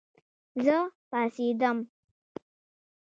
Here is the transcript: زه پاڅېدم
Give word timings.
زه 0.63 0.77
پاڅېدم 1.09 1.77